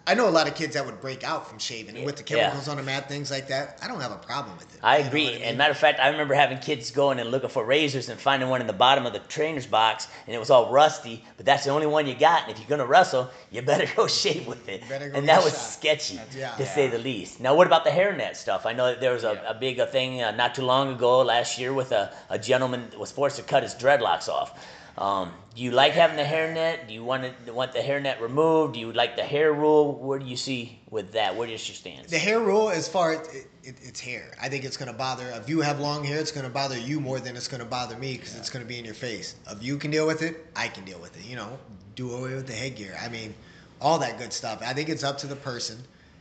[0.06, 2.24] I know a lot of kids that would break out from shaving and with the
[2.36, 2.44] Yeah.
[2.44, 3.78] chemicals on them mat, things like that.
[3.82, 4.80] I don't have a problem with it.
[4.84, 5.30] I You agree.
[5.30, 5.42] I mean?
[5.44, 8.50] And matter of fact, I remember having kids going and looking for razors and finding
[8.50, 11.24] one in the bottom of the trainer's box, and it was all rusty.
[11.38, 12.44] But that's the only one you got.
[12.44, 14.84] And if you're gonna wrestle, you better go shave with it.
[14.92, 15.62] and that was shot.
[15.62, 16.50] sketchy, Yeah.
[16.58, 17.40] to say the least.
[17.40, 18.66] Now, what about the hairnet stuff?
[18.66, 19.52] I know that there was a, Yeah.
[19.52, 22.90] a big uh thing uh, not too long ago, last year, with a, a gentleman
[22.90, 24.52] that was forced to cut his dreadlocks off.
[24.98, 26.88] Um, do you like having the hairnet?
[26.88, 28.76] Do you want to want the hairnet removed?
[28.76, 29.94] Do you like the hair rule?
[29.94, 31.36] Where do you see with that?
[31.36, 32.12] Where is your stance?
[32.12, 35.28] the hair rule, as far as it, it, it's hair, I think it's gonna bother.
[35.36, 38.18] If you have long hair, it's gonna bother you more than it's gonna bother me
[38.18, 39.36] because it's gonna be in your face.
[39.50, 41.26] If you can deal with it, I can deal with it.
[41.28, 41.58] You know,
[41.96, 42.96] do away with the headgear.
[43.02, 43.34] I mean,
[43.82, 44.62] all that good stuff.
[44.64, 45.78] I think it's up to the person.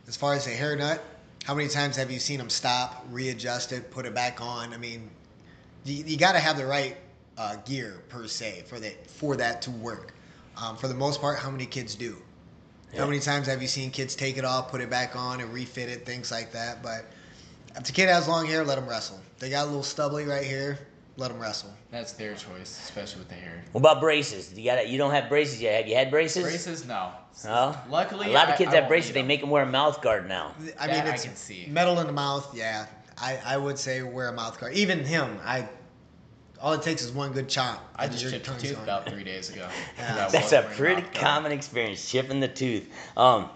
[0.09, 1.01] As far as the hairnet,
[1.45, 4.73] how many times have you seen them stop, readjust it, put it back on?
[4.73, 5.11] I mean,
[5.85, 6.97] you, you got to have the right
[7.39, 10.13] uh, gear per se for that for that to work.
[10.57, 12.17] Um, for the most part, how many kids do?
[12.93, 13.01] Yeah.
[13.01, 15.53] How many times have you seen kids take it off, put it back on, and
[15.53, 16.83] refit it, things like that?
[16.83, 17.07] But
[17.75, 19.19] if the kid has long hair, let them wrestle.
[19.39, 20.79] They got a little stubbly right here,
[21.17, 21.71] let them wrestle.
[21.91, 23.65] That's their choice, especially with the hair.
[23.73, 24.53] What about braces?
[24.53, 25.79] You got you don't have braces yet.
[25.81, 26.43] Have you had braces?
[26.43, 27.13] Braces, no.
[27.45, 27.75] No.
[27.89, 29.13] Luckily, a lot of kids I have won't braces.
[29.13, 30.55] They make them wear a mouth guard now.
[30.79, 31.67] I That mean, I it's can see.
[31.71, 32.55] metal in the mouth.
[32.55, 32.87] Yeah,
[33.19, 34.75] I, I would say wear a mouth guard.
[34.75, 35.67] Even him, I.
[36.63, 37.85] All it takes is one good chop.
[37.97, 39.67] I just your chipped a tooth about three days ago.
[39.99, 40.29] Yeah.
[40.29, 41.25] That's a pretty mouth guard.
[41.25, 42.89] common experience, chipping the tooth.
[43.17, 43.51] Um,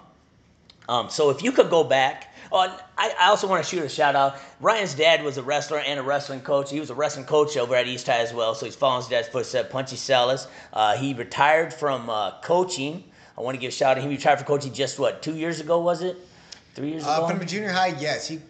[0.89, 2.59] um, so if you could go back, oh,
[2.99, 4.39] I, I also want to shoot a shout out.
[4.61, 6.71] Ryan's dad was a wrestler and a wrestling coach.
[6.71, 9.09] He was a wrestling coach over at East High as well, so he's following his
[9.09, 9.71] dad's footsteps.
[9.71, 10.49] Punchy Sallis.
[10.73, 13.05] Uh, he retired from uh, coaching.
[13.39, 13.95] I want to give a shout out.
[13.95, 14.11] To him.
[14.11, 16.17] He retired from coaching just what two years ago was it?
[16.75, 17.29] Three years Uh, ago.
[17.37, 18.41] from junior high, yes, he.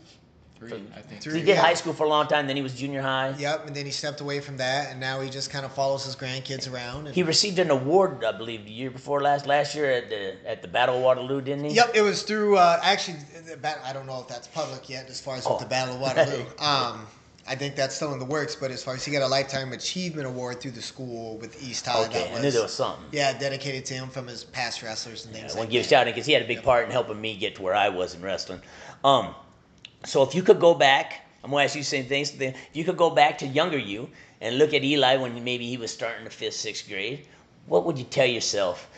[0.58, 1.22] Three, I think.
[1.22, 1.60] Three- he did yeah.
[1.60, 2.46] high school for a long time.
[2.46, 3.34] Then he was junior high.
[3.38, 6.04] Yep, and then he stepped away from that, and now he just kind of follows
[6.04, 7.06] his grandkids around.
[7.06, 10.48] And, He received an award, I believe, the year before last, last year at the
[10.48, 11.74] at the Battle of Waterloo, didn't he?
[11.76, 13.18] Yep, it was through uh, actually.
[13.48, 15.52] The bat, I don't know if that's public yet, as far as Oh.
[15.52, 16.44] with the Battle of Waterloo.
[16.58, 17.06] um,
[17.48, 19.72] I think that's still in the works, but as far as he got a lifetime
[19.72, 22.04] achievement award through the school with East High.
[22.06, 23.04] Okay, that I knew there was something.
[23.12, 25.84] Yeah, dedicated to him from his past wrestlers and I things want like to give
[25.86, 27.74] a shout out because he had a big part in helping me get to where
[27.74, 28.62] I was in wrestling.
[29.04, 29.34] Um,
[30.06, 32.32] so if you could go back, I'm gonna ask you the same things.
[32.40, 34.08] If you could go back to younger you
[34.40, 37.26] and look at Eli when maybe he was starting the fifth, sixth grade,
[37.66, 38.88] what would you tell yourself?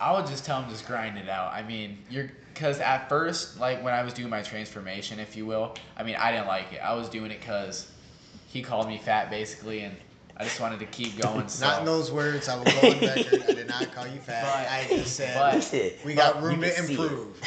[0.00, 1.52] I would just tell him just grind it out.
[1.52, 5.46] I mean, you're because at first, like when I was doing my transformation, if you
[5.46, 6.78] will, I mean, I didn't like it.
[6.78, 7.90] I was doing it because
[8.46, 9.96] he called me fat, basically, and
[10.36, 11.48] I just wanted to keep going.
[11.48, 11.66] So.
[11.66, 12.48] Not in those words.
[12.48, 13.42] I will go on record.
[13.48, 14.44] I did not call you fat.
[14.44, 17.00] But- I just said but- we got But room to can see it.
[17.00, 17.40] improve.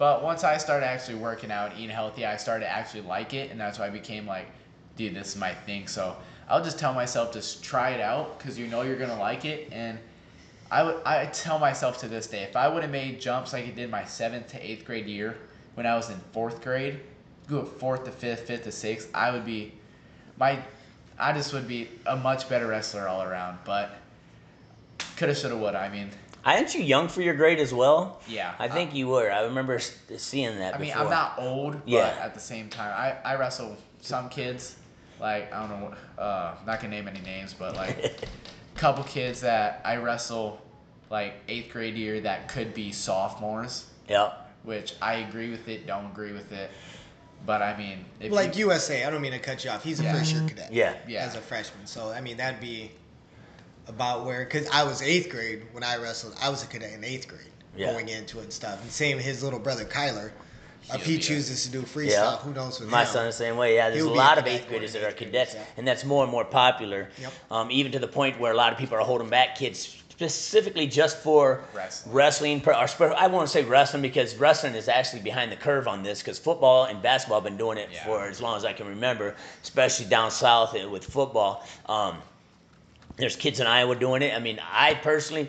[0.00, 3.50] But once I started actually working out, eating healthy, I started to actually like it,
[3.50, 4.46] and that's why I became like,
[4.96, 5.86] dude, this is my thing.
[5.88, 6.16] So
[6.48, 9.68] I'll just tell myself just try it out because you know you're gonna like it.
[9.70, 9.98] And
[10.70, 13.66] I would I tell myself to this day, if I would have made jumps like
[13.66, 15.36] I did my seventh to eighth grade year
[15.74, 17.00] when I was in fourth grade,
[17.46, 19.74] go fourth to fifth, fifth to sixth, I would be
[20.38, 20.60] my
[21.18, 23.58] I just would be a much better wrestler all around.
[23.66, 23.90] But
[25.18, 25.78] coulda, shoulda, woulda.
[25.78, 26.08] I mean,
[26.44, 28.20] Aren't you young for your grade as well?
[28.28, 28.54] yeah.
[28.58, 29.30] I think you were.
[29.30, 30.74] I remember seeing that.
[30.74, 31.04] I mean, before.
[31.04, 32.18] I'm not old, but Yeah.
[32.20, 34.76] at the same time, I, I wrestle some kids,
[35.20, 38.10] like, I don't know, uh, not gonna name any names, but like, a
[38.78, 40.60] couple kids that I wrestle,
[41.10, 44.32] like, eighth grade year that could be sophomores, yeah.
[44.62, 46.70] which I agree with it, don't agree with it.
[47.46, 49.82] But I mean, if Like you, USA, I don't mean to cut you off.
[49.82, 50.12] He's a Yeah.
[50.14, 50.72] first year cadet.
[50.74, 50.94] Yeah.
[51.08, 51.24] Yeah.
[51.24, 52.90] As a freshman, so I mean that'd be
[53.90, 56.34] about where because I was eighth grade when I wrestled.
[56.40, 57.42] I was a cadet in eighth grade
[57.76, 57.92] Yeah.
[57.92, 58.80] going into it and stuff.
[58.80, 60.30] And same his little brother Kyler.
[60.94, 62.36] If He'll a- chooses to do freestyle, Yeah.
[62.38, 63.08] who knows with My him.
[63.12, 63.74] son the same way.
[63.76, 65.60] Yeah, there's He'll a lot a of eighth graders that are cadets, yeah.
[65.76, 67.10] and that's more and more popular.
[67.20, 67.32] Yep.
[67.50, 70.86] Um, even to the point where a lot of people are holding back kids specifically
[70.86, 72.14] just for Wrestling.
[72.14, 72.62] wrestling.
[72.66, 76.38] Or I won't say wrestling because wrestling is actually behind the curve on this because
[76.38, 78.04] football and basketball have been doing it Yeah.
[78.04, 81.64] for as long as I can remember, especially down south uh, with football.
[81.88, 82.18] Um,
[83.16, 84.34] there's kids in Iowa doing it.
[84.34, 85.48] I mean, I personally,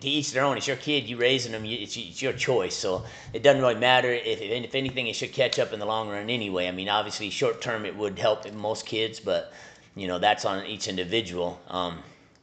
[0.00, 0.56] to each their own.
[0.56, 1.64] It's your kid, you raising them.
[1.64, 2.74] It's, it's your choice.
[2.76, 5.86] So it doesn't really matter if, if if anything, it should catch up in the
[5.86, 6.68] long run anyway.
[6.68, 9.52] I mean, obviously, short term it would help most kids, but
[9.94, 11.60] you know that's on each individual.
[11.68, 11.98] Um,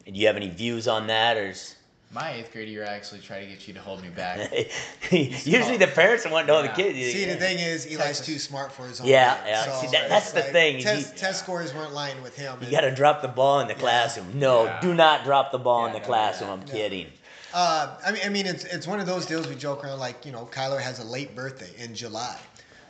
[0.05, 1.49] Do you have any views on that, or?
[1.49, 1.75] Is...
[2.13, 4.51] My eighth grade year, I actually tried to get you to hold me back.
[5.11, 6.67] Usually the parents want to know Yeah.
[6.67, 7.13] the kids.
[7.13, 8.25] See, the thing is, Eli's Texas.
[8.25, 9.07] too smart for his own.
[9.07, 9.47] Yeah, game.
[9.47, 9.63] yeah.
[9.63, 10.81] So See, that- that's the like thing.
[10.81, 12.57] Test, He- test scores weren't lying with him.
[12.61, 14.37] You got to drop the ball in the classroom.
[14.37, 14.81] No, Yeah.
[14.81, 16.49] do not drop the ball in the don't classroom.
[16.49, 16.53] that.
[16.53, 16.71] I'm No.
[16.73, 17.07] kidding.
[17.53, 20.25] Uh, I mean, I mean, it's it's one of those deals we joke around like
[20.25, 22.37] you know, Kyler has a late birthday in July,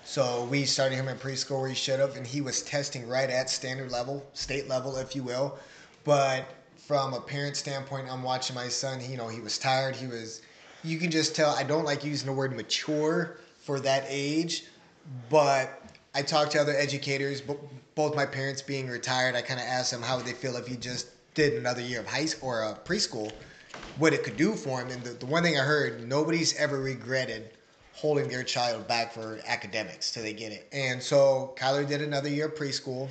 [0.04, 3.30] so we started him in preschool where he should have, and he was testing right
[3.30, 5.58] at standard level, state level, if you will.
[6.04, 6.46] But
[6.92, 9.00] from a parent standpoint, I'm watching my son.
[9.00, 9.96] He, you know, he was tired.
[9.96, 10.42] He was,
[10.84, 11.52] you can just tell.
[11.52, 14.66] I don't like using the word mature for that age,
[15.30, 15.82] but
[16.14, 17.62] I talked to other educators, bo-
[17.96, 19.36] both my parents being retired.
[19.36, 22.02] I kind of asked them how would they feel if he just did another year
[22.02, 23.32] of high school or uh, preschool,
[23.98, 24.90] what it could do for him.
[24.90, 27.52] And the, the one thing I heard, nobody's ever regretted
[27.94, 30.68] holding their child back for academics till they get it.
[30.74, 33.08] And so Kyler did another year of preschool,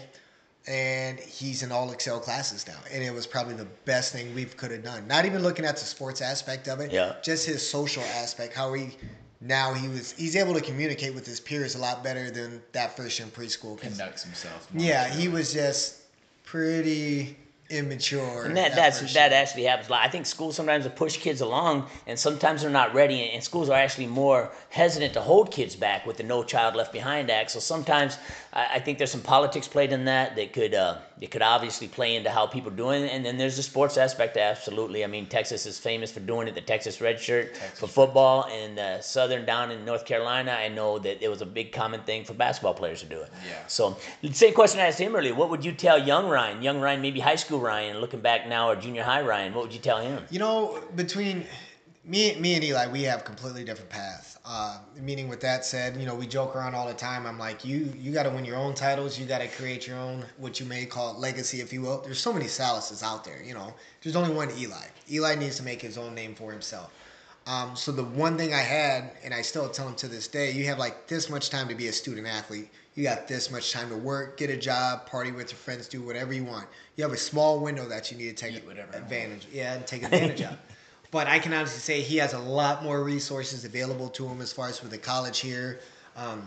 [0.66, 2.76] and he's in all Excel classes now.
[2.92, 5.06] And it was probably the best thing we could have done.
[5.08, 7.14] Not even looking at the sports aspect of it, Yeah.
[7.22, 8.96] just his social aspect, how he
[9.40, 12.94] now he was he's able to communicate with his peers a lot better than that
[12.96, 13.76] first year in preschool.
[13.80, 14.66] 'cause- Conducts himself.
[14.74, 15.94] yeah, he was just
[16.44, 17.36] pretty
[17.70, 18.44] immature.
[18.44, 20.04] And that, that that's that actually happens a lot.
[20.04, 23.22] I think schools sometimes will push kids along, and sometimes they're not ready.
[23.22, 26.74] And, and schools are actually more hesitant to hold kids back with the No Child
[26.74, 27.50] Left Behind Act.
[27.50, 28.18] So sometimes
[28.52, 31.86] I, I think there's some politics played in that that could uh, it could obviously
[31.86, 33.04] play into how people are doing.
[33.04, 33.12] it.
[33.12, 34.36] And then there's the sports aspect.
[34.36, 36.54] Absolutely, I mean Texas is famous for doing it.
[36.54, 40.52] The Texas Red Shirt Texas for Red football, and uh, Southern down in North Carolina.
[40.52, 43.30] I know that it was a big common thing for basketball players to do it.
[43.46, 43.66] Yeah.
[43.66, 43.96] So
[44.32, 45.34] same question I asked him earlier.
[45.34, 48.70] What would you tell young Ryan, young Ryan, maybe high school Ryan, looking back now,
[48.70, 49.52] or junior high Ryan?
[49.54, 50.24] What would you tell him?
[50.30, 51.44] You know, between
[52.04, 54.38] me, me and Eli, we have completely different paths.
[54.44, 57.26] Uh, meaning, with that said, you know, we joke around all the time.
[57.26, 59.18] I'm like, you, you got to win your own titles.
[59.18, 62.00] You got to create your own, what you may call legacy, if you will.
[62.00, 63.42] There's so many Sallises out there.
[63.42, 64.86] You know, there's only one Eli.
[65.10, 66.90] Eli needs to make his own name for himself.
[67.46, 70.52] Um, so the one thing I had, and I still tell him to this day,
[70.52, 72.70] you have like this much time to be a student athlete.
[72.94, 76.02] You got this much time to work, get a job, party with your friends, do
[76.02, 76.66] whatever you want.
[76.96, 79.46] You have a small window that you need to take advantage.
[79.52, 80.58] Yeah, and take advantage of.
[81.10, 84.52] But I can honestly say he has a lot more resources available to him as
[84.52, 85.80] far as with the college here.
[86.16, 86.42] Um,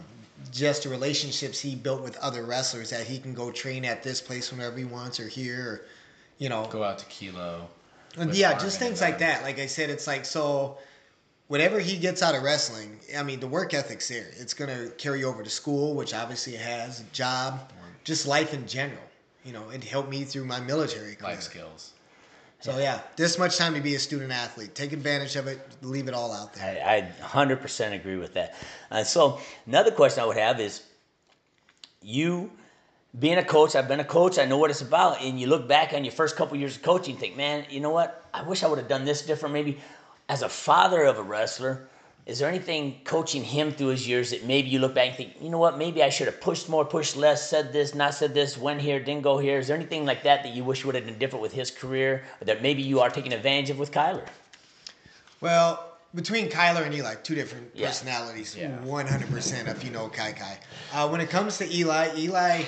[0.51, 4.21] just the relationships he built with other wrestlers that he can go train at this
[4.21, 5.81] place whenever he wants or here, or,
[6.37, 6.67] you know.
[6.69, 7.67] Go out to Kilo.
[8.17, 9.43] And yeah, just things like that.
[9.43, 10.77] Like I said, it's like so.
[11.47, 14.31] Whatever he gets out of wrestling, I mean, the work ethic's there.
[14.37, 17.71] It's gonna carry over to school, which obviously it has, a job,
[18.03, 19.01] just life in general.
[19.43, 21.31] You know, it helped me through my military career.
[21.31, 21.91] Life skills.
[22.63, 24.73] So yeah, this much time to be a student athlete.
[24.73, 25.59] Take advantage of it.
[25.81, 26.81] Leave it all out there.
[26.87, 28.55] I, I 100% agree with that.
[28.89, 30.81] Uh, so another question I would have is,
[32.01, 32.49] you
[33.19, 35.67] being a coach, I've been a coach, I know what it's about, and you look
[35.67, 38.25] back on your first couple years of coaching, and think, man, you know what?
[38.33, 39.51] I wish I would have done this different.
[39.51, 39.79] Maybe
[40.29, 41.89] as a father of a wrestler,
[42.25, 45.33] is there anything coaching him through his years that maybe you look back and think,
[45.41, 45.77] you know what?
[45.77, 48.99] Maybe I should have pushed more, pushed less, said this, not said this, went here,
[48.99, 49.59] didn't go here.
[49.59, 52.23] Is there anything like that that you wish would have been different with his career,
[52.41, 54.25] or that maybe you are taking advantage of with Kyler?
[55.41, 57.87] Well, between Kyler and Eli, two different Yeah.
[57.87, 58.79] personalities, Yeah.
[58.81, 59.67] one hundred percent.
[59.67, 60.57] If you know Kai Kai,
[60.93, 62.63] uh, when it comes to Eli, Eli,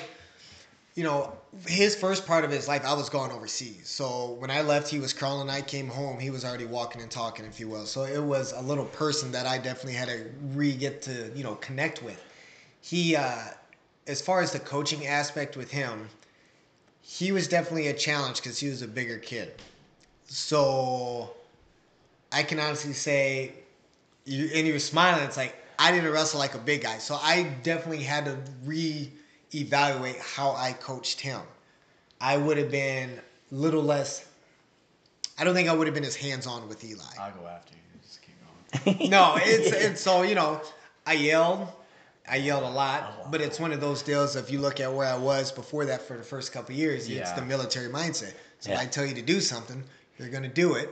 [0.95, 1.33] you know,
[1.67, 3.89] his first part of his life, I was gone overseas.
[3.89, 5.49] So when I left, he was crawling.
[5.49, 7.85] I came home, he was already walking and talking, if you will.
[7.85, 11.43] So it was a little person that I definitely had to re get to, you
[11.43, 12.23] know, connect with.
[12.79, 13.39] He, uh,
[14.07, 16.07] as far as the coaching aspect with him,
[17.01, 19.53] he was definitely a challenge because he was a bigger kid.
[20.27, 21.31] So
[22.31, 23.53] I can honestly say,
[24.23, 25.23] you and you were smiling.
[25.25, 28.37] It's like I didn't wrestle like a big guy, so I definitely had to
[29.55, 31.41] re-evaluate how I coached him.
[32.21, 33.09] I would have been
[33.51, 34.25] a little less.
[35.37, 37.03] I don't think I would have been as hands-on with Eli.
[37.19, 37.99] I'll go after you.
[38.01, 38.35] Just keep
[38.97, 39.09] going.
[39.09, 40.61] No, it's it's so you know,
[41.05, 41.67] I yelled,
[42.29, 44.35] I yelled a lot, but it's one of those deals.
[44.35, 47.09] If you look at where I was before that for the first couple of years,
[47.09, 48.33] it's the military mindset.
[48.59, 48.81] So if Yeah.
[48.81, 49.83] I tell you to do something,
[50.17, 50.89] you're gonna do it,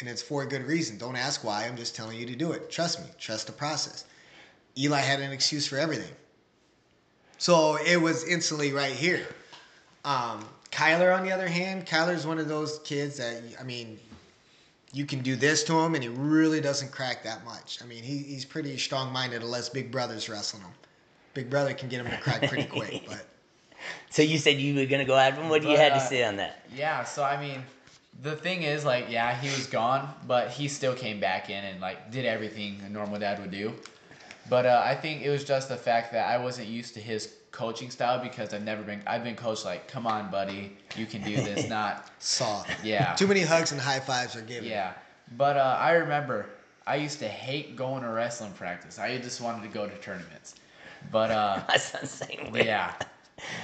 [0.00, 0.96] and it's for a good reason.
[0.98, 1.64] Don't ask why.
[1.66, 2.70] I'm just telling you to do it.
[2.70, 3.06] Trust me.
[3.18, 4.04] Trust the process.
[4.78, 6.10] Eli had an excuse for everything,
[7.42, 9.26] so it was instantly right here.
[10.04, 13.98] Um, Kyler, on the other hand, Kyler's one of those kids that I mean,
[14.92, 17.80] you can do this to him, and he really doesn't crack that much.
[17.82, 20.70] I mean, he, he's pretty strong minded unless Big Brother's wrestling him.
[21.34, 23.26] Big Brother can get him to crack pretty quick, but
[24.10, 25.48] So you said you were gonna go after him.
[25.48, 26.64] What do you But, had to uh, say on that?
[26.72, 27.64] Yeah, so I mean,
[28.22, 31.80] the thing is, like, yeah, he was gone, but he still came back in and
[31.80, 33.74] like did everything a normal dad would do.
[34.48, 37.34] But uh, I think it was just the fact that I wasn't used to his
[37.52, 39.02] coaching style because I've never been.
[39.06, 41.68] I've been coached like, come on, buddy, you can do this.
[41.70, 42.84] Not Soft.
[42.84, 43.14] Yeah.
[43.14, 44.68] Too many hugs and high fives are given.
[44.68, 44.94] yeah.
[45.36, 46.46] But uh, I remember
[46.86, 48.98] I used to hate going to wrestling practice.
[48.98, 50.56] I just wanted to go to tournaments.
[51.10, 52.66] But uh, My the same way.
[52.66, 52.94] yeah.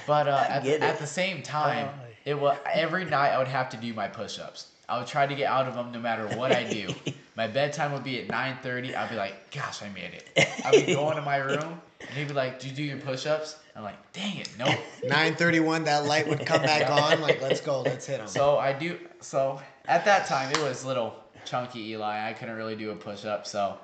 [0.06, 2.04] But uh, at, the, at the same time, Oh.
[2.24, 4.68] it was every night I would have to do my push-ups.
[4.88, 6.94] I would try to get out of them no matter what I do.
[7.36, 8.96] my bedtime would be at 9:30.
[8.96, 10.28] I'd be like, "Gosh, I made it."
[10.64, 13.56] I'd be going to my room, and he'd be like, "Did you do your push-ups?"
[13.76, 17.20] I'm like, "Dang it, nope." 9:31, that light would come back on.
[17.20, 18.28] Like, let's go, let's hit him.
[18.28, 18.98] So I do.
[19.20, 22.28] So at that time, it was little chunky Eli.
[22.28, 23.78] I couldn't really do a push-up, so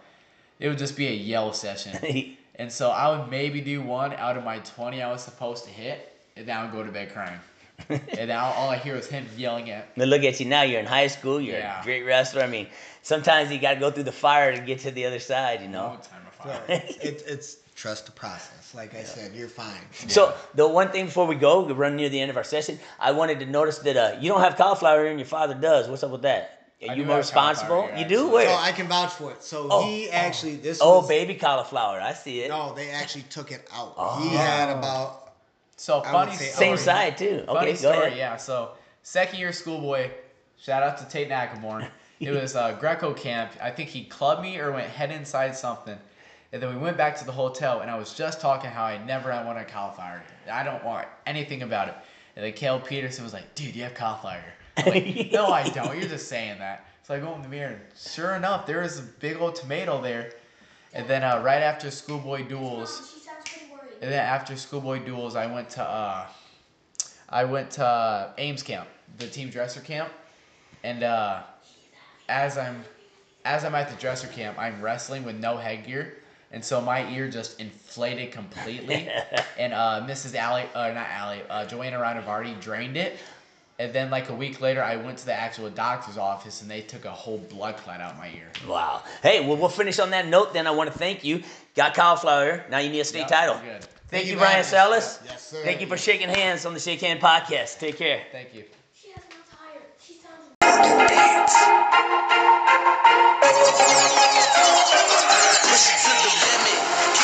[0.58, 2.36] it would just be a yell session.
[2.56, 5.70] And so I would maybe do one out of my 20 I was supposed to
[5.70, 7.40] hit, and then I would go to bed crying.
[7.88, 9.94] and now all I hear is him yelling at.
[9.96, 10.62] But look at you now.
[10.62, 11.40] You're in high school.
[11.40, 11.80] You're Yeah.
[11.80, 12.42] a great wrestler.
[12.42, 12.68] I mean,
[13.02, 15.60] sometimes you got to go through the fire to get to the other side.
[15.60, 15.96] You No know.
[15.96, 16.62] time of fire.
[16.68, 18.72] it, it's trust the process.
[18.74, 19.80] Like I said, you're fine.
[20.08, 22.78] So the one thing before we go, we run near the end of our session.
[23.00, 25.88] I wanted to notice that uh, you don't have cauliflower and your father does.
[25.88, 26.60] What's up with that?
[26.87, 27.87] Are I you more responsible?
[27.88, 28.32] here, you do actually.
[28.32, 28.48] where?
[28.48, 29.42] So I can vouch for it.
[29.42, 30.12] So Oh, he oh.
[30.12, 32.00] actually this oh, was, baby cauliflower.
[32.00, 32.48] I see it.
[32.50, 33.94] No, they actually took it out.
[33.96, 34.20] Oh.
[34.22, 35.23] He had about
[35.76, 36.68] So funny say story.
[36.68, 37.42] Same side too.
[37.46, 38.18] Funny Okay, story, ahead.
[38.18, 38.37] yeah.
[38.37, 38.70] So
[39.02, 40.10] second year schoolboy,
[40.58, 41.88] shout out to Tate Nakamore.
[42.20, 43.52] It was uh, Greco camp.
[43.62, 45.98] I think he clubbed me or went head inside something.
[46.52, 49.04] And then we went back to the hotel, and I was just talking how I
[49.04, 50.22] never want a cauliflower.
[50.50, 51.94] I don't want anything about it.
[52.37, 54.44] And then Kale Peterson was like, "Dude, you have cauliflower."
[54.76, 55.98] I'm like, no, I don't.
[55.98, 56.87] You're just saying that.
[57.02, 60.00] So I go in the mirror, and sure enough, there was a big old tomato
[60.00, 60.30] there.
[60.92, 63.84] And then uh, right after schoolboy duels, She sounds pretty worried.
[64.00, 66.26] And then after schoolboy duels, I went to uh,
[67.28, 70.11] I went to uh, Ames camp, the team dresser camp,
[70.83, 71.42] and uh,
[72.28, 72.85] as I'm
[73.44, 76.14] as I'm at the dresser camp, I'm wrestling with no headgear,
[76.52, 79.09] and so my ear just inflated completely,
[79.59, 80.35] and uh, Mrs.
[80.35, 83.18] Allie, uh, not Allie, uh, Joanna Ranavardi drained it.
[83.78, 86.80] And then, like a week later, I went to the actual doctor's office, and they
[86.80, 88.48] took a whole blood clot out my ear.
[88.68, 89.02] Wow.
[89.20, 90.52] Hey, well, we'll finish on that note.
[90.54, 91.42] Then I want to thank you.
[91.74, 92.64] Got cauliflower.
[92.70, 93.60] Now you need a state Yep, title.
[93.64, 93.84] good.
[94.08, 94.64] Thank, you, you, Brian man.
[94.64, 95.18] Sallis.
[95.26, 95.60] Yes, sir.
[95.64, 97.78] Thank you for shaking hands on the Shake Hand podcast.
[97.80, 98.22] Take care.
[98.30, 98.62] Thank you.
[98.94, 99.82] She has no tire.
[99.98, 101.54] She sounds.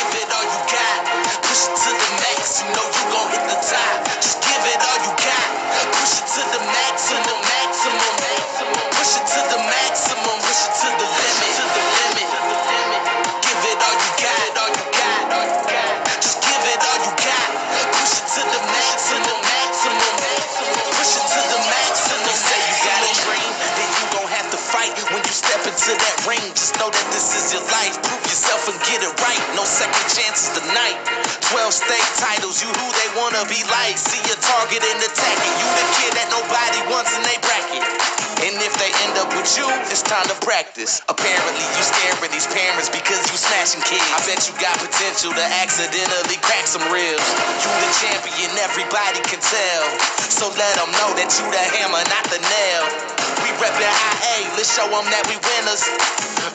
[0.00, 1.00] The give it all you got.
[1.44, 4.00] Push it to the max, you know you gon' hit the top.
[4.24, 5.48] Just give it all you got.
[5.92, 8.80] Push it to the maximum, maximum, maximum.
[8.96, 12.56] Push it to the maximum, push it to the limit, to the limit, the.
[13.44, 15.92] Give it all you got, all you got, all you got.
[16.24, 17.48] Just give it all you got.
[18.00, 20.86] Push it to the maximum, maximum, maximum.
[20.96, 22.36] Push it to the maximum.
[22.40, 25.92] Say you got a dream, then you gon' have to fight when you step into
[25.92, 26.44] that ring.
[26.56, 28.09] Just know that this is your life.
[29.70, 30.98] Second chances tonight.
[31.54, 33.94] 12 state titles, you who they wanna be like.
[33.94, 35.54] See your target and attack it.
[35.62, 37.86] You the kid that nobody wants in they bracket.
[38.42, 40.98] And if they end up with you, it's time to practice.
[41.06, 44.02] Apparently, you scaring these parents because you smashing kids.
[44.10, 47.22] I bet you got potential to accidentally crack some ribs.
[47.62, 49.84] You the champion, everybody can tell.
[50.26, 54.48] So let them know that you the hammer, not the nail we reppin' IA.
[54.56, 55.82] Let's show them that we winners.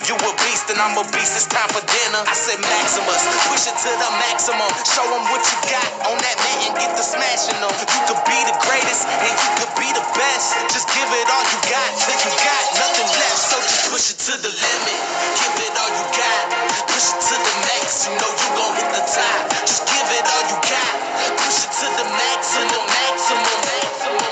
[0.05, 2.21] You a beast and I'm a beast, it's time for dinner.
[2.21, 4.69] I said Maximus, push it to the maximum.
[4.85, 7.73] Show them what you got on that mat and get the smashing them.
[7.73, 10.53] You could be the greatest and you could be the best.
[10.69, 13.41] Just give it all you got till you got nothing left.
[13.49, 14.99] So just push it to the limit.
[15.41, 16.43] Give it all you got.
[16.85, 19.41] Push it to the max, you know you gon' hit the top.
[19.65, 20.93] Just give it all you got.
[21.41, 23.57] Push it to the maximum, maximum.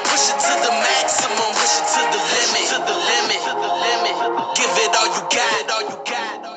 [0.06, 3.42] Push it to the maximum, push it to the limit limit.
[3.46, 4.56] To the limit.
[4.58, 5.72] Give it all you got.
[5.72, 6.53] All you got.